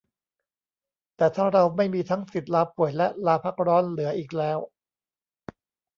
[1.17, 4.59] แต่ถ้าเราไม่มีทั้งสิทธิ์ลาป่วยและลาพักร้อนเหลืออีกแล้ว